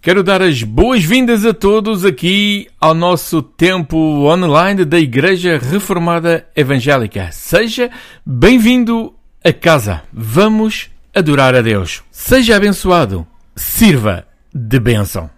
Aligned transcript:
Quero 0.00 0.22
dar 0.22 0.40
as 0.40 0.62
boas-vindas 0.62 1.44
a 1.44 1.52
todos 1.52 2.04
aqui 2.04 2.68
ao 2.80 2.94
nosso 2.94 3.42
tempo 3.42 3.96
online 3.96 4.84
da 4.84 4.96
Igreja 4.96 5.58
Reformada 5.58 6.48
Evangélica. 6.54 7.32
Seja 7.32 7.90
bem-vindo 8.24 9.12
a 9.44 9.52
casa. 9.52 10.04
Vamos 10.12 10.88
adorar 11.12 11.56
a 11.56 11.60
Deus. 11.60 12.04
Seja 12.12 12.54
abençoado. 12.54 13.26
Sirva 13.56 14.24
de 14.54 14.78
bênção. 14.78 15.28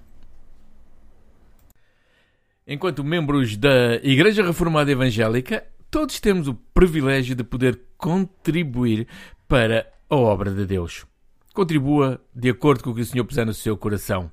Enquanto 2.66 3.03
membros 3.03 3.56
da 3.56 3.94
Igreja 4.03 4.44
Reformada 4.44 4.92
Evangélica, 4.92 5.64
todos 5.91 6.20
temos 6.20 6.47
o 6.48 6.55
privilégio 6.55 7.34
de 7.34 7.42
poder 7.42 7.81
contribuir 7.97 9.08
para 9.48 9.91
a 10.08 10.16
obra 10.16 10.50
de 10.50 10.66
Deus. 10.66 11.06
Contribua 11.55 12.20
de 12.34 12.50
acordo 12.50 12.84
com 12.84 12.91
o 12.91 12.94
que 12.94 13.00
o 13.00 13.06
Senhor 13.06 13.25
puser 13.25 13.47
no 13.47 13.55
seu 13.55 13.75
coração. 13.75 14.31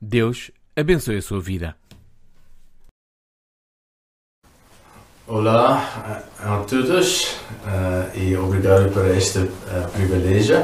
Deus 0.00 0.50
abençoe 0.76 1.16
a 1.16 1.22
sua 1.22 1.40
vida. 1.40 1.74
Olá 5.26 6.22
a 6.38 6.58
todos 6.68 7.24
uh, 7.64 8.16
e 8.16 8.36
obrigado 8.36 8.92
por 8.92 9.06
este 9.06 9.38
uh, 9.38 9.88
privilégio. 9.94 10.58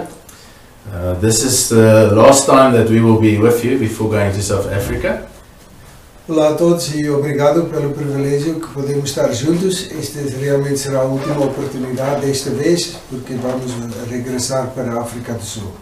Uh, 0.87 1.19
this 1.21 1.43
is 1.43 1.71
the 1.71 2.15
last 2.15 2.45
time 2.47 2.73
that 2.73 2.91
we 2.91 3.01
will 3.01 3.19
be 3.19 3.39
with 3.39 3.65
you 3.65 3.79
before 3.79 4.11
going 4.11 4.33
to 4.33 4.43
South 4.43 4.71
Africa. 4.71 5.27
Olá 6.29 6.51
a 6.51 6.55
todos 6.55 6.95
e 6.95 7.09
obrigado 7.09 7.65
pelo 7.65 7.93
privilégio 7.95 8.61
que 8.61 8.67
podemos 8.67 9.09
estar 9.09 9.33
juntos. 9.33 9.91
Esta 9.91 10.21
realmente 10.39 10.79
será 10.79 11.01
a 11.01 11.05
última 11.05 11.45
oportunidade 11.47 12.27
desta 12.27 12.51
vez, 12.51 12.99
porque 13.09 13.35
vamos 13.35 13.73
regressar 14.11 14.73
para 14.75 14.93
a 14.93 15.01
África 15.01 15.33
do 15.33 15.43
Sul. 15.43 15.73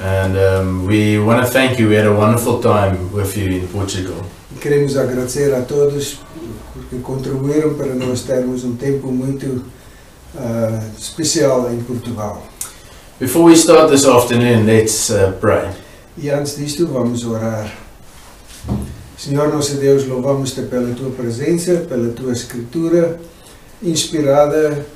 And 0.00 0.36
um, 0.36 0.86
we 0.86 1.18
want 1.18 1.44
to 1.44 1.52
thank 1.52 1.78
you. 1.78 1.88
We 1.88 1.96
had 1.96 2.06
a 2.06 2.14
wonderful 2.14 2.62
time 2.62 3.12
with 3.12 3.36
you 3.36 3.48
in 3.48 3.68
Portugal. 3.68 4.24
Queremos 4.58 4.96
agradecer 4.96 5.54
a 5.54 5.60
todos 5.62 6.18
porque 6.72 6.96
contribuíram 7.02 7.74
para 7.74 7.94
nós 7.94 8.22
termos 8.22 8.64
um 8.64 8.76
tempo 8.76 9.12
muito 9.12 9.62
ah, 10.36 10.80
especial 10.98 11.70
em 11.70 11.82
Portugal. 11.82 12.42
Before 13.18 13.44
we 13.44 13.54
start 13.54 13.90
this 13.90 14.06
afternoon, 14.06 14.64
let's 14.64 15.10
uh, 15.10 15.32
pray. 15.38 15.68
E 16.16 16.30
antes 16.30 16.56
disto, 16.56 16.86
vamos 16.86 17.26
orar. 17.26 17.70
Senhor 19.18 19.52
nosso 19.52 19.74
Deus, 19.74 20.06
louvamos-te 20.06 20.62
pela 20.62 20.94
tua 20.94 21.10
presença, 21.10 21.84
pela 21.86 22.10
tua 22.12 22.32
escritura 22.32 23.20
inspirada, 23.82 24.86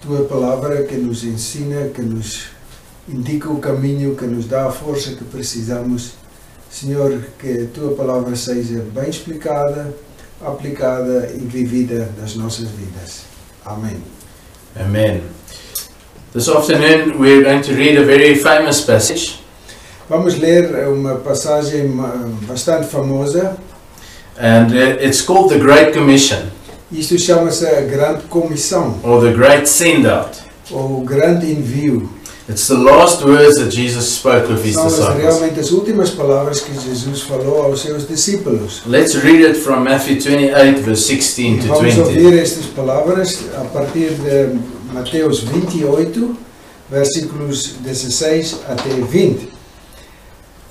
tua 0.00 0.24
palavra 0.24 0.84
que 0.84 0.96
nos 0.96 1.24
ensina, 1.24 1.88
que 1.88 2.00
nos 2.00 2.46
indica 3.12 3.50
o 3.50 3.58
caminho, 3.58 4.14
que 4.14 4.24
nos 4.24 4.46
dá 4.46 4.66
a 4.66 4.70
força 4.70 5.12
que 5.12 5.24
precisamos. 5.24 6.12
Senhor, 6.70 7.20
que 7.38 7.64
a 7.64 7.66
tua 7.74 7.96
palavra 7.96 8.36
seja 8.36 8.84
bem 8.94 9.10
explicada, 9.10 9.92
aplicada 10.40 11.30
e 11.34 11.38
vivida 11.38 12.08
nas 12.18 12.36
nossas 12.36 12.68
vidas. 12.68 13.24
Amém. 13.64 13.96
Amen. 14.76 15.22
This 16.32 16.48
afternoon, 16.48 17.18
we're 17.18 17.42
going 17.42 17.62
to 17.62 17.74
read 17.74 17.98
a 17.98 18.04
very 18.04 18.36
famous 18.36 18.80
passage. 18.82 19.40
Vamos 20.08 20.38
ler 20.38 20.88
uma 20.88 21.16
passagem 21.16 21.90
bastante 22.46 22.86
famosa. 22.86 23.56
And 24.38 24.72
uh, 24.72 25.04
it's 25.04 25.22
called 25.22 25.50
the 25.50 25.58
Great 25.58 25.92
Commission 25.92 26.50
Isto 26.92 27.16
chama-se 27.18 27.66
a 27.66 27.82
Grande 27.82 28.24
Comissão, 28.28 28.98
or 29.04 29.20
the 29.20 29.32
Great 29.32 29.68
Send 29.68 30.06
Out. 30.06 30.38
ou 30.72 31.02
Grande 31.02 31.52
Envio. 31.52 32.10
It's 32.50 32.66
the 32.66 32.74
last 32.74 33.22
words 33.24 33.56
that 33.60 33.70
Jesus 33.70 34.06
spoke 34.16 34.48
with 34.52 34.64
his 34.64 34.74
São 34.74 34.86
disciples. 34.88 35.16
realmente 35.22 35.60
as 35.60 35.70
últimas 35.70 36.10
palavras 36.10 36.58
que 36.60 36.72
Jesus 36.74 37.22
falou 37.22 37.62
aos 37.62 37.80
seus 37.80 38.08
discípulos. 38.08 38.82
Let's 38.86 39.14
read 39.14 39.44
it 39.44 39.54
from 39.60 39.84
Matthew 39.84 40.20
28, 40.20 40.80
verse 40.82 41.06
16 41.14 41.58
E 41.58 41.60
to 41.62 41.68
vamos 41.68 41.94
20. 41.94 42.00
ouvir 42.00 42.38
estas 42.40 42.66
palavras 42.66 43.38
a 43.56 43.64
partir 43.66 44.10
de 44.14 44.58
Mateus 44.92 45.40
28, 45.44 46.36
versículos 46.90 47.74
16 47.84 48.56
até 48.68 48.88
20. 48.90 49.48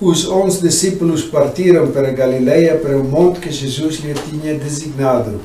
Os 0.02 0.28
onze 0.28 0.62
discípulos 0.62 1.24
partiram 1.24 1.92
para 1.92 2.12
Galileia, 2.12 2.76
para 2.78 2.98
o 2.98 3.04
monte 3.06 3.40
que 3.40 3.52
Jesus 3.52 4.00
lhe 4.02 4.14
tinha 4.14 4.54
designado. 4.56 5.40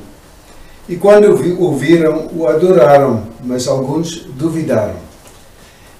E 0.89 0.95
quando 0.97 1.31
o 1.31 1.37
vi- 1.37 1.55
o 1.57 1.75
viram, 1.77 2.29
o 2.35 2.45
adoraram, 2.47 3.23
mas 3.43 3.67
alguns 3.67 4.25
duvidaram. 4.37 5.04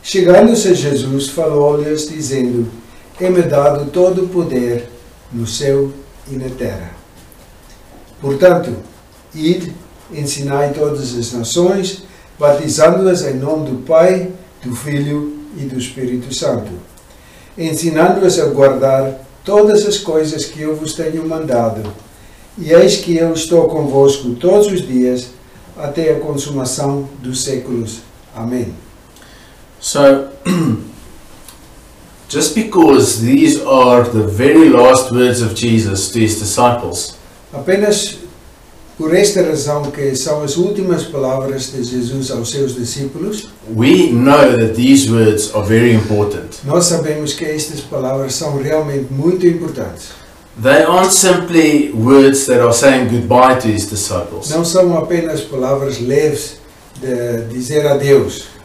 Chegando-se 0.07 0.75
Jesus, 0.75 1.29
falou-lhes, 1.29 2.07
dizendo: 2.07 2.67
É-me 3.19 3.41
dado 3.41 3.89
todo 3.89 4.25
o 4.25 4.27
poder 4.27 4.87
no 5.33 5.47
céu 5.47 5.91
e 6.29 6.35
na 6.35 6.47
terra. 6.47 6.91
Portanto, 8.21 8.71
ide, 9.33 9.73
ensinai 10.13 10.73
todas 10.73 11.17
as 11.17 11.33
nações, 11.33 12.03
batizando-as 12.37 13.23
em 13.23 13.33
nome 13.33 13.71
do 13.71 13.77
Pai, 13.77 14.31
do 14.63 14.75
Filho 14.75 15.39
e 15.57 15.61
do 15.61 15.79
Espírito 15.79 16.31
Santo, 16.31 16.71
ensinando-as 17.57 18.37
a 18.37 18.45
guardar 18.45 19.27
todas 19.43 19.87
as 19.87 19.97
coisas 19.97 20.45
que 20.45 20.61
eu 20.61 20.75
vos 20.75 20.93
tenho 20.93 21.27
mandado. 21.27 21.81
E 22.59 22.71
eis 22.71 22.97
que 22.97 23.17
eu 23.17 23.33
estou 23.33 23.67
convosco 23.67 24.35
todos 24.35 24.67
os 24.67 24.87
dias, 24.87 25.29
até 25.75 26.11
a 26.11 26.19
consumação 26.19 27.09
dos 27.23 27.43
séculos. 27.43 28.01
Amém. 28.35 28.84
So, 29.85 30.31
just 32.27 32.55
because 32.55 33.21
these 33.21 33.61
are 33.61 34.03
the 34.03 34.25
very 34.25 34.67
last 34.67 35.11
words 35.11 35.43
of 35.43 35.53
Jesus 35.53 36.11
to 36.13 36.19
his 36.21 36.39
disciples, 36.39 37.13
Apenas 37.53 38.17
por 38.97 39.15
esta 39.15 39.43
razão 39.43 39.91
que 39.91 40.15
são 40.15 40.41
as 40.43 40.57
últimas 40.57 41.03
palavras 41.03 41.71
de 41.71 41.83
Jesus 41.83 42.31
aos 42.31 42.49
seus 42.49 42.73
discípulos, 42.73 43.49
we 43.75 44.09
know 44.11 44.57
that 44.57 44.73
these 44.73 45.07
words 45.07 45.53
are 45.53 45.63
very 45.63 45.93
important. 45.93 46.63
nós 46.63 46.85
sabemos 46.85 47.33
que 47.33 47.45
estas 47.45 47.79
palavras 47.81 48.33
são 48.33 48.57
realmente 48.57 49.13
muito 49.13 49.45
importantes. 49.45 50.07
They 50.63 50.81
aren't 50.83 51.13
simply 51.13 51.91
words 51.93 52.47
that 52.47 52.59
are 52.59 52.73
saying 52.73 53.09
goodbye 53.09 53.59
to 53.61 53.67
his 53.67 53.87
disciples. 53.87 54.49
Não 54.49 54.65
são 54.65 54.97
apenas 54.97 55.41
palavras 55.41 55.99
leves 55.99 56.55
de 56.99 57.53
dizer 57.53 57.85
adeus. 57.85 58.55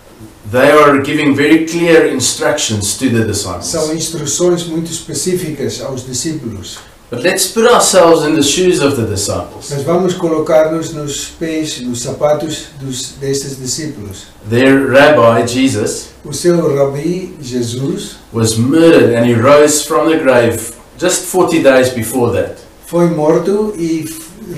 They 0.51 0.71
are 0.71 1.01
giving 1.03 1.35
very 1.35 1.67
clear 1.67 2.07
instructions 2.13 2.97
to 2.99 3.09
the 3.11 3.25
disciples. 3.25 3.67
São 3.67 3.95
instruções 3.95 4.65
muito 4.65 4.91
específicas 4.91 5.81
aos 5.83 6.05
discípulos. 6.07 6.79
But 7.11 7.25
let's 7.25 7.49
put 7.49 7.67
ourselves 7.67 8.25
in 8.25 8.37
the 8.37 8.43
shoes 8.43 8.81
of 8.81 8.95
the 8.95 9.03
disciples. 9.03 9.71
Mas 9.71 9.83
vamos 9.83 10.15
colocar-nos 10.15 10.93
nos 10.93 11.27
pés, 11.39 11.81
nos 11.81 12.03
sapatos 12.03 12.67
dos, 12.81 13.15
destes 13.21 13.59
discípulos. 13.59 14.29
Their 14.49 14.89
rabbi, 14.91 15.45
Jesus, 15.47 16.11
O 16.25 16.33
seu 16.33 16.57
rabi, 16.77 17.35
Jesus, 17.43 18.17
was 18.33 18.57
murdered 18.57 19.15
and 19.17 19.27
he 19.27 19.35
rose 19.35 19.83
from 19.85 20.09
the 20.09 20.19
grave 20.19 20.73
just 20.99 21.25
40 21.27 21.63
days 21.63 21.91
before 21.91 22.33
that. 22.33 22.57
foi 22.87 23.09
morto 23.11 23.75
e 23.77 24.05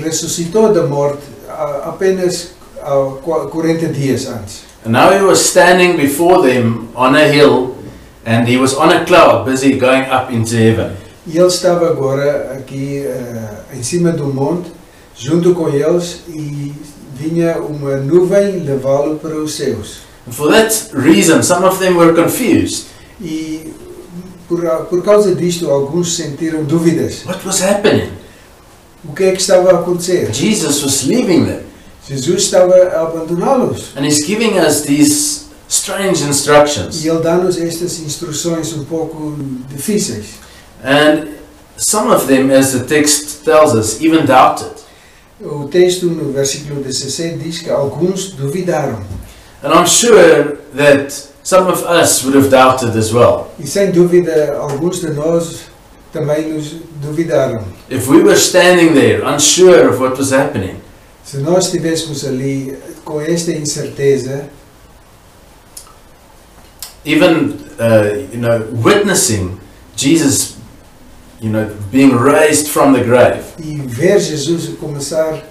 ressuscitou 0.03 0.73
da 0.73 0.87
morte 0.87 1.23
apenas 1.85 2.51
a 2.83 3.49
40 3.51 3.87
dias 3.89 4.27
antes. 4.27 4.72
And 4.85 4.93
now 4.93 5.13
he 5.17 5.23
was 5.25 5.39
standing 5.39 5.97
before 5.97 6.43
them 6.43 6.89
on 6.97 7.15
a 7.15 7.29
hill 7.29 7.77
and 8.25 8.49
he 8.49 8.57
was 8.57 8.75
on 8.75 8.91
a 8.91 9.05
cloud 9.05 9.47
busy 9.47 9.79
going 9.79 10.05
up 10.05 10.31
into 10.33 10.57
heaven. 10.57 10.97
E 11.25 11.39
ele 11.39 11.47
estava 11.47 11.89
agora 11.89 12.53
aqui 12.59 12.99
eh, 12.99 13.77
em 13.77 13.83
cima 13.83 14.11
do 14.11 14.27
monte, 14.27 14.73
junto 15.15 15.55
com 15.55 15.69
eles, 15.69 16.23
e 16.29 16.73
vinha 17.15 17.59
uma 17.59 17.97
nuvem 17.99 18.59
levá-lo 18.65 19.21
para 19.21 19.37
os 19.37 19.55
céus. 19.55 20.01
And 20.27 20.33
for 20.33 20.51
that 20.51 20.91
reason, 20.93 21.43
some 21.43 21.65
of 21.65 21.79
them 21.79 21.97
were 21.97 22.13
confused. 22.13 22.87
E 23.21 23.73
por, 24.49 24.61
por 24.87 25.03
causa 25.05 25.33
disto, 25.33 25.71
alguns 25.71 26.17
sentiram 26.17 26.65
dúvidas. 26.65 27.25
What 27.25 27.47
was 27.47 27.63
happening? 27.63 28.11
O 29.05 29.13
que 29.13 29.25
é 29.25 29.33
que 29.33 29.41
estava 29.41 29.71
a 29.71 29.79
acontecer? 29.79 30.33
Jesus 30.33 30.83
was 30.83 31.05
leaving 31.05 31.45
them 31.45 31.72
Jesus 32.09 32.45
estava 32.45 32.75
a 32.75 33.03
abandoná-los. 33.03 33.97
and 33.97 34.05
he's 34.05 34.27
giving 34.27 34.59
us 34.59 34.83
these 34.83 35.47
strange 35.69 36.23
instructions. 36.25 37.05
E 37.05 37.09
ele 37.09 37.21
dá-nos 37.21 37.57
estas 37.59 38.01
instruções 38.01 38.73
um 38.73 38.85
pouco 38.85 39.37
difíceis. 39.69 40.41
And 40.85 41.29
some 41.77 42.11
of 42.13 42.27
them, 42.27 42.51
as 42.51 42.73
the 42.73 42.85
text 42.85 43.45
tells 43.45 43.75
us, 43.75 44.01
even 44.01 44.27
doubted. 44.27 44.73
O 45.41 45.67
texto 45.69 46.07
no 46.07 46.33
versículo 46.33 46.83
17 46.83 47.39
diz 47.39 47.59
que 47.59 47.71
alguns 47.71 48.33
duvidaram. 48.33 49.01
And 49.63 49.73
I'm 49.73 49.87
sure 49.87 50.59
that 50.75 51.13
some 51.43 51.69
of 51.71 51.85
us 51.85 52.25
would 52.25 52.37
have 52.37 52.49
doubted 52.51 52.97
as 52.97 53.13
well. 53.13 53.53
E 53.59 53.67
sem 53.67 53.91
dúvida, 53.91 54.57
alguns 54.59 55.01
de 55.01 55.11
nós 55.13 55.63
também 56.13 56.53
nos 56.53 56.75
duvidaram. 57.01 57.65
If 57.89 58.09
we 58.09 58.23
were 58.23 58.37
standing 58.37 58.93
there 58.95 59.25
unsure 59.25 59.89
of 59.89 60.01
what 60.01 60.19
was 60.19 60.33
happening, 60.33 60.77
Se 61.25 61.39
nós 61.39 61.67
estivéssemos 61.67 62.25
ali 62.25 62.77
com 63.05 63.21
esta 63.21 63.53
incerteza, 63.53 64.49
even 67.05 67.57
uh, 67.79 68.17
you 68.33 68.41
know 68.41 68.69
witnessing 68.73 69.59
Jesus 69.97 70.57
you 71.43 71.51
know, 71.51 71.69
being 71.91 72.17
raised 72.17 72.69
from 72.69 72.93
the 72.93 73.03
grave. 73.03 73.45
e 73.59 73.79
ver 73.79 74.21
Jesus 74.21 74.77
começar 74.79 75.43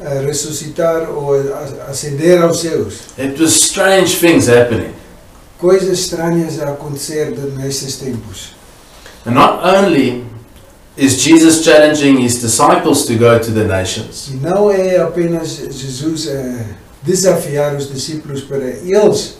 a 0.00 0.20
ressuscitar 0.20 1.08
ou 1.10 1.34
a 1.34 1.90
ascender 1.90 2.42
aos 2.42 2.60
céus. 2.60 3.16
It 3.16 3.40
was 3.40 3.54
strange 3.54 4.18
things 4.18 4.48
happening. 4.48 4.92
Coisas 5.58 5.88
estranhas 5.88 6.60
a 6.60 6.70
acontecer 6.70 7.30
nesses 7.56 7.96
tempos. 7.96 8.54
And 9.24 9.32
not 9.32 9.60
only 9.64 10.24
is 10.98 11.22
Jesus 11.22 11.62
challenging 11.64 12.18
his 12.20 12.40
disciples 12.40 13.06
to 13.06 13.14
go 13.14 13.38
to 13.38 13.52
the 13.52 13.64
nations, 13.64 14.28
E 14.32 14.36
não 14.36 14.70
é 14.70 14.96
apenas 14.98 15.48
Jesus 15.70 16.26
eh, 16.26 16.64
a 17.02 17.06
desafiar 17.06 17.76
os 17.76 17.88
discípulos 17.88 18.42
para 18.42 18.66
eles 18.66 19.36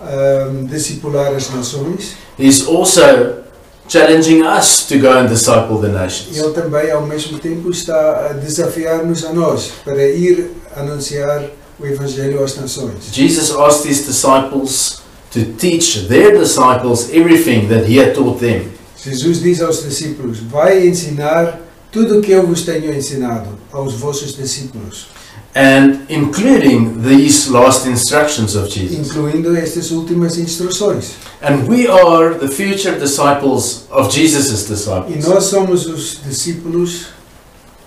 ahm, 0.00 0.64
eh, 0.64 0.68
discipular 0.68 1.32
as 1.34 1.48
nações, 1.50 2.16
he's 2.38 2.66
also 2.66 3.44
challenging 3.88 4.42
us 4.42 4.84
to 4.88 4.98
go 4.98 5.12
and 5.12 5.28
disciple 5.28 5.78
the 5.80 5.88
nations. 5.88 6.36
ele 6.36 6.50
também 6.52 6.90
ao 6.90 7.06
mesmo 7.06 7.38
tempo 7.38 7.70
está 7.70 8.30
a 8.30 8.32
desafiar-nos 8.32 9.24
a 9.24 9.32
nós 9.32 9.70
para 9.84 10.04
ir 10.08 10.50
anunciar 10.76 11.44
o 11.78 11.86
Evangelho 11.86 12.42
às 12.42 12.56
nações. 12.56 13.12
Jesus 13.12 13.50
asked 13.52 13.88
his 13.88 14.04
disciples 14.06 15.02
to 15.30 15.44
teach 15.58 16.08
their 16.08 16.36
disciples 16.36 17.10
everything 17.12 17.68
that 17.68 17.84
he 17.88 17.98
had 18.00 18.12
taught 18.14 18.40
them. 18.40 18.72
Jesus 19.04 19.40
diz 19.42 19.60
aos 19.60 19.82
discípulos: 19.82 20.38
Vai 20.40 20.86
ensinar 20.86 21.60
tudo 21.92 22.18
o 22.18 22.22
que 22.22 22.32
eu 22.32 22.46
vos 22.46 22.62
tenho 22.62 22.92
ensinado 22.94 23.48
aos 23.72 23.94
vossos 23.94 24.36
discípulos, 24.36 25.08
And 25.54 26.00
including 26.10 27.00
these 27.02 27.50
last 27.50 27.88
instructions 27.88 28.54
of 28.56 28.68
Jesus. 28.70 28.98
incluindo 29.08 29.56
estas 29.56 29.90
últimas 29.90 30.36
instruções. 30.36 31.12
And 31.42 31.66
we 31.68 31.86
are 31.88 32.34
the 32.34 32.48
future 32.48 32.98
disciples 32.98 33.84
of 33.90 34.10
Jesus' 34.14 34.64
E 34.64 34.66
disciples. 34.74 35.24
nós 35.26 35.44
somos 35.44 35.86
os 35.86 36.20
discípulos 36.26 37.06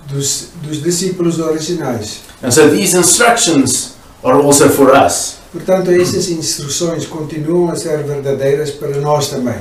dos, 0.07 0.47
dos 0.63 0.81
discípulos 0.81 1.39
originais. 1.39 2.21
And 2.41 2.51
so 2.51 2.69
these 2.69 2.95
instructions 2.97 3.93
are 4.23 4.41
also 4.41 4.69
for 4.69 4.89
us. 4.95 5.35
Portanto, 5.51 5.91
essas 5.91 6.29
instruções 6.29 7.05
continuam 7.05 7.69
a 7.69 7.75
ser 7.75 8.03
verdadeiras 8.03 8.71
para 8.71 8.99
nós 9.01 9.29
também. 9.29 9.59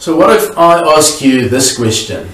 So, 0.00 0.16
what 0.16 0.34
if 0.34 0.56
I 0.56 0.80
ask 0.96 1.20
you 1.20 1.50
this 1.50 1.76
question? 1.76 2.26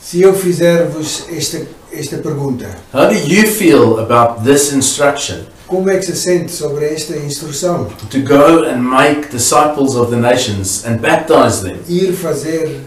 Se 0.00 0.22
eu 0.22 0.32
fizer-vos 0.32 1.24
esta, 1.28 1.66
esta 1.90 2.18
pergunta, 2.18 2.68
How 2.92 3.08
do 3.08 3.16
you 3.16 3.48
feel 3.48 3.98
about 3.98 4.44
this 4.44 4.72
instruction 4.72 5.40
como 5.66 5.90
é 5.90 5.96
que 5.96 6.04
se 6.04 6.14
sente 6.14 6.52
sobre 6.52 6.84
esta 6.86 7.16
instrução? 7.16 7.88
to 8.10 8.20
go 8.20 8.62
and 8.64 8.78
make 8.80 9.28
disciples 9.28 9.96
of 9.96 10.12
the 10.12 10.16
nations 10.16 10.84
and 10.86 10.98
baptize 10.98 11.62
them? 11.62 11.78
Ir 11.88 12.12
fazer 12.12 12.80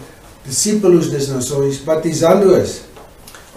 discípulos 0.46 1.10
das 1.10 1.28
nações, 1.28 1.76
batizando-as. 1.76 2.80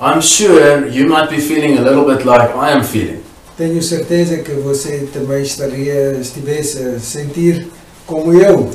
I'm 0.01 0.21
sure 0.21 0.85
you 0.89 1.07
might 1.07 1.29
be 1.29 1.39
feeling 1.39 1.77
a 1.77 1.81
little 1.81 2.03
bit 2.03 2.25
like 2.27 2.53
I 2.53 2.73
am 2.73 2.83
feeling. 2.83 3.21
Tenho 3.57 3.81
certeza 3.81 4.39
que 4.39 4.51
você 4.51 5.07
também 5.13 5.43
estaria, 5.43 6.17
estivesse 6.19 6.79
a 6.83 6.99
sentir 6.99 7.67
como 8.05 8.33
eu. 8.33 8.69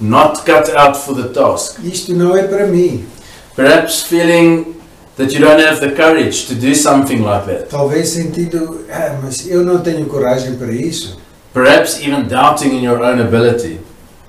Not 0.00 0.44
cut 0.44 0.70
out 0.74 0.96
for 0.96 1.14
the 1.14 1.28
task. 1.28 1.78
Isto 1.84 2.14
não 2.14 2.36
é 2.36 2.44
para 2.44 2.66
mim. 2.66 3.06
Perhaps 3.54 4.02
feeling 4.02 4.76
that 5.16 5.32
you 5.32 5.40
don't 5.40 5.60
have 5.60 5.80
the 5.80 5.94
courage 5.94 6.46
to 6.46 6.54
do 6.54 6.74
something 6.74 7.22
like 7.22 7.46
that. 7.46 7.68
Talvez 7.68 8.08
sentindo, 8.10 8.84
ah, 8.90 9.18
mas 9.22 9.46
eu 9.46 9.64
não 9.64 9.80
tenho 9.80 10.06
coragem 10.06 10.56
para 10.56 10.72
isso. 10.72 11.18
Perhaps 11.52 12.00
even 12.00 12.28
doubting 12.28 12.76
in 12.76 12.84
your 12.84 13.02
own 13.02 13.20
ability. 13.20 13.80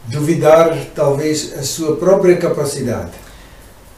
Duvidar, 0.07 0.75
talvez, 0.95 1.53
a 1.57 1.63
sua 1.63 1.95
própria 1.95 2.35
capacidade. 2.37 3.11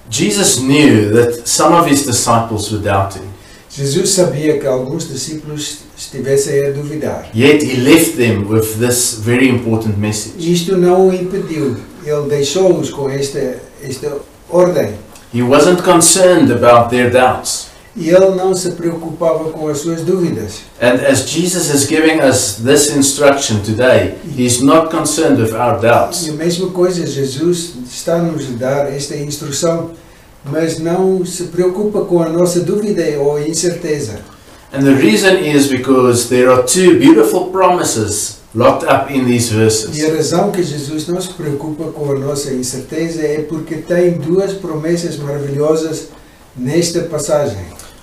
Jesus 0.09 0.59
knew 0.59 1.11
that 1.13 1.47
some 1.47 1.73
of 1.73 1.87
his 1.87 2.05
disciples 2.05 2.71
were 2.71 2.83
doubting, 2.83 3.23
Jesus 3.69 4.11
sabia 4.11 4.59
que 4.59 4.67
alguns 4.67 5.07
discípulos 5.07 5.79
estivessem 6.05 6.65
a 6.65 6.71
duvidar. 6.71 7.27
yet 7.35 7.63
he 7.63 7.77
left 7.81 8.15
them 8.17 8.45
with 8.49 8.77
this 8.79 9.19
very 9.23 9.47
important 9.49 9.97
message. 9.97 10.35
Isto 10.51 10.77
não 10.77 11.09
o 11.09 11.13
impediu. 11.13 11.75
Ele 12.05 12.27
deixou-os 12.29 12.89
com 12.89 13.09
esta, 13.09 13.57
esta 13.81 14.11
ordem. 14.49 14.93
He 15.33 15.41
wasn't 15.41 15.81
concerned 15.83 16.51
about 16.51 16.89
their 16.89 17.09
doubts. 17.11 17.71
E 17.95 18.09
ele 18.09 18.31
não 18.35 18.55
se 18.55 18.71
preocupava 18.71 19.51
com 19.51 19.67
as 19.67 19.77
suas 19.79 20.01
dúvidas. 20.01 20.61
And 20.81 20.95
as 21.07 21.29
Jesus 21.29 21.69
is 21.73 21.87
giving 21.87 22.21
us 22.21 22.55
this 22.63 22.89
instruction 22.95 23.59
today, 23.61 24.15
he's 24.35 24.61
not 24.61 24.89
concerned 24.89 25.39
with 25.41 25.53
our 25.53 25.77
E 25.77 25.81
doubts. 25.81 26.27
a 26.27 26.33
mesma 26.33 26.69
coisa, 26.71 27.05
Jesus 27.05 27.73
está 27.91 28.15
a 28.15 28.21
nos 28.23 28.47
dar 28.57 28.91
esta 28.91 29.15
instrução, 29.15 29.91
mas 30.43 30.79
não 30.79 31.23
se 31.23 31.43
preocupa 31.45 32.01
com 32.01 32.21
a 32.21 32.29
nossa 32.29 32.59
dúvida 32.61 33.03
ou 33.19 33.39
incerteza. 33.39 34.19
And 34.73 34.81
the 34.83 34.95
reason 34.95 35.37
is 35.37 35.67
because 35.69 36.29
there 36.29 36.49
are 36.49 36.63
two 36.63 36.97
beautiful 36.97 37.51
promises 37.51 38.41
locked 38.55 38.83
up 38.83 39.11
in 39.11 39.25
these 39.25 39.51
verses. 39.53 39.95
E 39.97 40.05
a 40.05 40.15
razão 40.15 40.51
que 40.51 40.63
Jesus 40.63 41.07
não 41.07 41.21
se 41.21 41.31
preocupa 41.33 41.91
com 41.91 42.11
a 42.11 42.17
nossa 42.17 42.51
incerteza 42.51 43.21
é 43.21 43.43
porque 43.43 43.75
tem 43.77 44.13
duas 44.13 44.53
promessas 44.53 45.17
maravilhosas 45.17 46.09
nesta 46.57 47.01
passagem. 47.01 47.57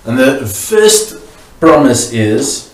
And 0.05 0.15
the 0.15 0.45
first 0.47 1.17
promise 1.59 2.15
is 2.15 2.71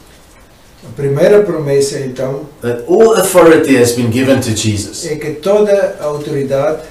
A 0.83 0.95
primeira 0.95 1.41
promessa, 1.43 1.99
então, 1.99 2.45
that 2.61 2.83
all 2.87 3.15
authority 3.15 3.75
has 3.75 3.93
been 3.93 4.09
given 4.11 4.39
to 4.39 4.55
Jesus. 4.55 5.05
é 5.05 5.15
que 5.15 5.31
toda 5.31 5.97
a 5.99 6.05
autoridade 6.05 6.83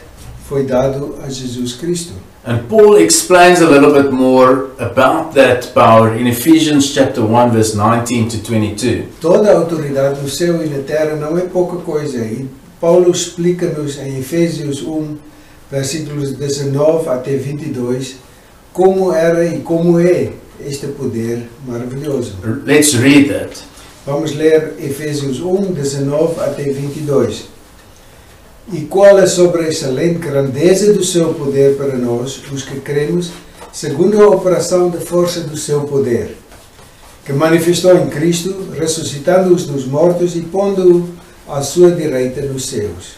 foi 0.49 0.65
dado 0.65 1.17
a 1.25 1.31
Jesus 1.31 1.75
Cristo. 1.75 2.13
And 2.47 2.69
Paul 2.69 2.95
explains 2.95 3.61
a 3.61 3.69
little 3.69 3.93
bit 3.93 4.13
more 4.13 4.71
about 4.79 5.35
that 5.35 5.75
power 5.75 6.15
in 6.15 6.29
Ephesians 6.29 6.95
chapter 6.95 7.21
1 7.21 7.51
verse 7.51 7.73
19 7.73 8.29
to 8.29 8.39
22. 8.39 9.09
Toda 9.21 9.51
a 9.51 9.57
autoridade 9.57 10.23
no 10.23 10.29
céu 10.29 10.65
e 10.65 10.69
na 10.69 10.81
terra 10.85 11.17
não 11.17 11.37
é 11.37 11.41
pouca 11.41 11.79
coisa. 11.79 12.19
E 12.19 12.49
Paulo 12.81 13.11
explica-nos 13.11 13.99
em 13.99 14.21
Efésios 14.21 14.81
1, 14.81 15.17
versículos 15.69 16.35
19 16.35 17.09
até 17.09 17.37
22, 17.37 18.19
como 18.73 19.13
era 19.13 19.45
e 19.45 19.59
como 19.63 19.99
é 19.99 20.31
este 20.65 20.87
poder 20.87 21.49
maravilhoso. 21.67 22.37
Let's 22.65 22.95
read 22.95 23.29
that. 23.29 23.61
Vamos 24.07 24.37
ler 24.37 24.75
Efésios 24.79 25.41
1, 25.41 25.73
19 25.73 26.41
até 26.41 26.63
22. 26.63 27.56
E 28.73 28.81
qual 28.81 29.17
a 29.17 29.29
sobressalente 29.29 30.19
grandeza 30.19 30.93
do 30.93 31.05
seu 31.05 31.33
poder 31.35 31.77
para 31.77 31.97
nós, 31.97 32.43
os 32.51 32.65
que 32.65 32.81
cremos, 32.81 33.31
segundo 33.73 34.21
a 34.21 34.29
operação 34.29 34.91
da 34.91 35.01
força 35.01 35.41
do 35.41 35.57
seu 35.57 35.83
poder, 35.83 36.37
que 37.25 37.33
manifestou 37.33 37.97
em 37.97 38.09
Cristo, 38.09 38.71
ressuscitando-os 38.77 39.67
dos 39.67 39.87
mortos 39.87 40.35
e 40.35 40.41
pondo-o 40.41 41.09
à 41.49 41.63
sua 41.63 41.93
direita 41.93 42.43
nos 42.43 42.67
céus, 42.67 43.15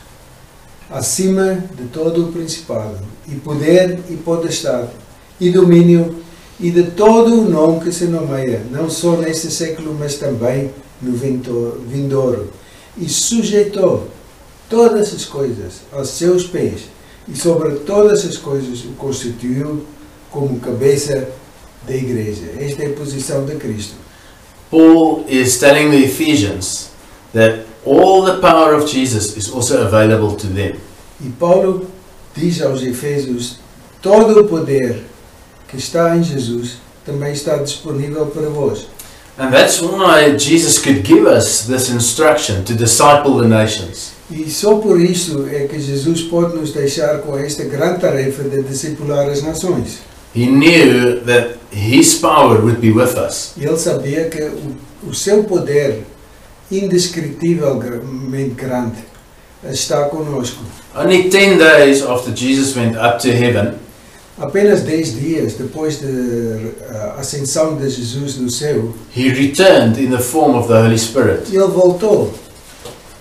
acima 0.90 1.64
de 1.74 1.84
todo 1.84 2.26
o 2.26 2.32
principado, 2.32 2.98
e 3.26 3.34
poder 3.34 4.00
e 4.10 4.16
potestade, 4.16 4.90
e 5.40 5.50
domínio, 5.50 6.16
e 6.60 6.70
de 6.70 6.90
todo 6.90 7.40
o 7.40 7.48
nome 7.48 7.80
que 7.80 7.92
se 7.92 8.04
nomeia, 8.04 8.62
não 8.70 8.90
só 8.90 9.16
neste 9.16 9.50
século, 9.50 9.96
mas 9.98 10.16
também 10.16 10.70
no 11.00 11.12
vindouro, 11.12 12.50
e 12.98 13.08
sujeitou 13.08 14.08
todas 14.68 15.14
as 15.14 15.24
coisas 15.24 15.82
aos 15.92 16.08
seus 16.10 16.44
pés, 16.44 16.82
e 17.26 17.36
sobre 17.36 17.76
todas 17.80 18.24
as 18.24 18.36
coisas 18.36 18.84
o 18.84 18.92
constituiu 18.98 19.84
como 20.30 20.60
cabeça 20.60 21.28
da 21.86 21.94
igreja. 21.94 22.52
Esta 22.58 22.84
é 22.84 22.86
a 22.86 22.92
posição 22.92 23.44
de 23.44 23.56
Cristo. 23.56 23.94
Paul 24.70 25.24
is 25.28 25.58
telling 25.58 25.90
the 25.90 26.04
Ephesians 26.04 26.90
that 27.32 27.64
all 27.84 28.24
the 28.24 28.40
power 28.40 28.74
of 28.74 28.86
Jesus 28.86 29.36
is 29.36 29.50
also 29.50 29.82
available 29.82 30.36
to 30.36 30.46
them. 30.48 30.76
E 31.20 31.30
Paulo 31.30 31.86
diz 32.34 32.60
aos 32.62 32.82
Efésios: 32.82 33.58
todo 34.02 34.40
o 34.40 34.44
poder 34.48 35.04
que 35.68 35.76
está 35.76 36.16
em 36.16 36.22
Jesus 36.22 36.78
também 37.04 37.32
está 37.32 37.56
disponível 37.56 38.26
para 38.26 38.48
vós. 38.48 38.86
And 39.38 39.50
that's 39.50 39.80
why 39.80 40.36
Jesus 40.36 40.78
could 40.78 41.02
give 41.02 41.26
us 41.26 41.64
this 41.66 41.88
instruction 41.90 42.64
to 42.64 42.74
disciple 42.74 43.40
the 43.40 43.46
nations. 43.46 44.17
E 44.30 44.50
só 44.50 44.76
por 44.76 45.00
isso 45.00 45.46
é 45.50 45.66
que 45.66 45.80
Jesus 45.80 46.22
pode 46.22 46.54
nos 46.56 46.72
deixar 46.72 47.18
com 47.20 47.38
esta 47.38 47.64
grande 47.64 48.00
tarefa 48.00 48.42
de 48.44 48.62
discipular 48.62 49.28
as 49.28 49.42
nações. 49.42 50.00
He 50.36 50.46
knew 50.46 51.20
that 51.24 51.56
his 51.72 52.16
power 52.16 52.60
would 52.60 52.80
be 52.80 52.90
with 52.90 53.16
us. 53.16 53.52
E 53.56 53.64
ele 53.64 53.78
sabia 53.78 54.28
que 54.28 54.42
o, 54.42 55.08
o 55.08 55.14
seu 55.14 55.44
poder 55.44 56.04
indescritivelmente 56.70 58.54
grande 58.54 58.98
está 59.64 60.04
conosco. 60.04 60.62
Only 60.94 61.30
10 61.30 61.58
days 61.58 62.02
after 62.02 62.34
Jesus 62.34 62.76
went 62.76 62.96
up 62.96 63.18
to 63.22 63.28
heaven, 63.28 63.74
Apenas 64.40 64.82
10 64.82 65.14
dias 65.20 65.54
depois 65.54 65.98
da 66.00 67.14
ascensão 67.18 67.76
de 67.76 67.90
Jesus 67.90 68.36
no 68.36 68.48
céu, 68.48 68.94
he 69.16 69.30
returned 69.30 70.00
in 70.00 70.10
the 70.10 70.22
form 70.22 70.54
of 70.56 70.68
the 70.68 70.80
Holy 70.80 70.96
Spirit. 70.98 71.52
ele 71.52 71.66
voltou 71.66 72.32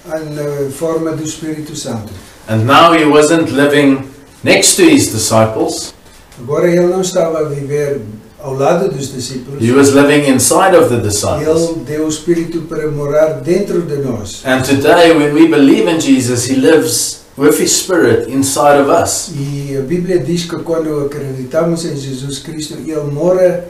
na 0.07 0.41
uh, 0.41 0.71
forma 0.71 1.11
do 1.11 1.23
Espírito 1.23 1.75
Santo. 1.75 2.11
And 2.47 2.65
now 2.65 2.93
he 2.93 3.05
wasn't 3.05 3.51
living 3.51 4.07
next 4.43 4.75
to 4.77 4.83
his 4.83 5.11
disciples, 5.11 5.93
Agora 6.39 6.69
ele 6.69 6.85
não 6.85 7.01
estava 7.01 7.39
a 7.39 7.43
viver 7.43 7.99
ao 8.39 8.53
lado 8.53 8.89
dos 8.89 9.11
discípulos. 9.11 9.61
He 9.61 9.71
was 9.71 9.89
living 9.89 10.29
inside 10.29 10.75
of 10.77 10.89
the 10.89 11.01
disciples. 11.01 11.69
Ele 11.69 11.79
deu 11.85 12.05
o 12.05 12.09
Espírito 12.09 12.61
para 12.61 12.89
morar 12.91 13.41
dentro 13.41 13.81
de 13.81 13.97
nós. 13.97 14.43
And 14.45 14.61
today, 14.61 15.11
when 15.17 15.33
we 15.33 15.47
believe 15.47 15.89
in 15.89 15.99
Jesus, 15.99 16.47
He 16.47 16.55
lives 16.55 17.23
with 17.35 17.59
His 17.59 17.71
Spirit 17.71 18.31
inside 18.31 18.79
of 18.79 18.89
us. 18.89 19.31
E 19.35 19.75
a 19.77 19.81
Bíblia 19.81 20.19
diz 20.19 20.45
que 20.45 20.57
quando 20.57 21.05
acreditamos 21.05 21.83
em 21.85 21.95
Jesus 21.95 22.39
Cristo, 22.39 22.75
Ele 22.75 23.11
mora 23.11 23.67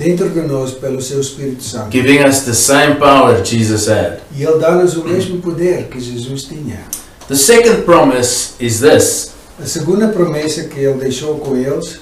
dentro 0.00 0.30
de 0.30 0.40
nós 0.40 0.72
pelo 0.72 1.00
seu 1.02 1.20
Espírito 1.20 1.62
Santo. 1.62 1.90
giving 1.92 2.26
us 2.26 2.40
the 2.40 2.54
same 2.54 2.94
power 2.94 3.44
Jesus 3.44 3.86
had. 3.86 4.20
E 4.34 4.42
Ele 4.42 4.58
dá-nos 4.58 4.96
o 4.96 5.04
mesmo 5.04 5.42
poder 5.42 5.88
que 5.88 6.00
Jesus 6.00 6.44
tinha. 6.44 6.80
The 7.28 7.36
second 7.36 7.82
promise 7.82 8.54
is 8.58 8.80
this 8.80 9.32
A 9.62 9.66
segunda 9.66 10.08
promessa 10.08 10.64
que 10.64 10.80
Ele 10.80 10.94
deixou 10.94 11.38
com 11.38 11.54
eles, 11.54 12.00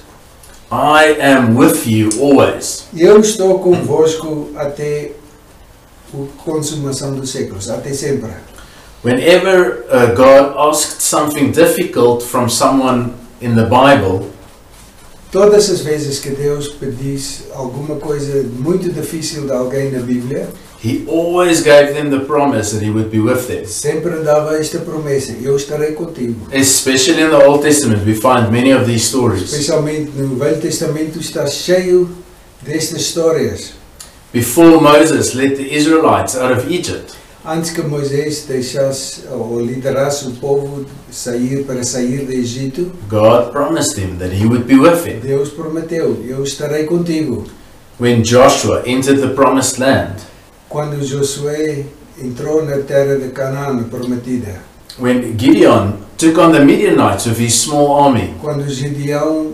I 0.71 1.19
am 1.21 1.57
with 1.57 1.85
you 1.85 2.09
always. 2.21 2.85
Eu 2.95 3.19
estou 3.19 3.59
convosco 3.59 4.49
até 4.55 5.11
a 6.13 6.43
consumação 6.43 7.15
dos 7.15 7.29
séculos, 7.31 7.69
até 7.69 7.91
sempre. 7.91 8.31
Whenever 9.03 9.83
uh, 9.89 10.15
God 10.15 10.55
asked 10.57 11.01
something 11.01 11.51
difficult 11.51 12.23
from 12.23 12.47
someone 12.47 13.13
in 13.41 13.55
the 13.55 13.63
Bible, 13.63 14.29
Todas 15.31 15.69
as 15.69 15.81
vezes 15.81 16.19
que 16.19 16.31
Deus 16.31 16.69
pedisse 16.69 17.43
alguma 17.53 17.95
coisa 17.97 18.43
muito 18.57 18.91
difícil 18.91 19.45
de 19.45 19.51
alguém 19.51 19.91
na 19.91 19.99
Bíblia, 19.99 20.47
He 20.83 21.03
always 21.07 21.61
gave 21.61 21.93
them 21.93 22.09
the 22.09 22.25
promise 22.25 22.71
that 22.71 22.83
He 22.83 22.89
would 22.89 23.09
be 23.09 23.19
with 23.19 23.45
them. 23.47 23.65
sempre 23.65 24.23
dava 24.23 24.57
esta 24.57 24.79
promessa: 24.79 25.33
Eu 25.41 25.55
estarei 25.55 25.91
contigo. 25.91 26.47
Especially 26.51 27.21
in 27.21 27.29
the 27.29 27.45
Old 27.45 27.61
Testament, 27.61 28.03
we 28.07 28.15
find 28.15 28.49
many 28.49 28.73
of 28.73 28.85
these 28.85 29.05
stories. 29.05 29.43
Especialmente 29.43 30.11
no 30.15 30.35
Velho 30.37 30.59
Testamento 30.59 31.19
está 31.19 31.45
cheio 31.47 32.09
destas 32.61 33.01
histórias. 33.01 33.73
Before 34.33 34.79
Moses 34.81 35.33
led 35.33 35.55
the 35.57 35.75
Israelites 35.75 36.35
out 36.35 36.53
of 36.53 36.71
Egypt, 36.71 37.13
Antes 37.51 37.71
que 37.71 37.81
Moisés 37.81 38.45
deixasse 38.47 39.23
ou 39.31 39.59
liderasse 39.59 40.27
o 40.27 40.31
povo 40.33 40.85
sair 41.09 41.63
para 41.63 41.83
sair 41.83 42.23
do 42.23 42.31
Egito, 42.31 42.91
God 43.09 43.51
promised 43.51 43.97
him 43.97 44.19
that 44.19 44.31
He 44.31 44.45
would 44.45 44.65
be 44.65 44.75
with 44.75 45.03
him. 45.03 45.19
Deus 45.19 45.49
prometeu: 45.49 46.23
Eu 46.27 46.43
estarei 46.43 46.83
contigo. 46.83 47.45
When 47.99 48.21
Joshua 48.21 48.83
entered 48.85 49.19
the 49.19 49.29
promised 49.29 49.79
land, 49.79 50.17
Quando 50.69 51.03
Josué 51.03 51.85
entrou 52.23 52.63
na 52.63 52.77
terra 52.83 53.17
de 53.17 53.29
Canaã 53.29 53.81
prometida, 53.81 54.61
when 54.99 55.35
Gideon 55.35 55.93
took 56.19 56.37
on 56.37 56.51
the 56.51 56.63
Midianites 56.63 57.25
with 57.25 57.39
his 57.39 57.55
small 57.55 58.03
army, 58.03 58.35
quando 58.39 58.69
Gideão 58.69 59.53